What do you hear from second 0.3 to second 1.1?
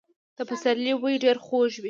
د پسرلي